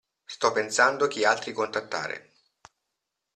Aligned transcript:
Sto 0.25 0.51
pensando 0.51 1.07
chi 1.07 1.25
altri 1.25 1.53
contattare. 1.53 2.31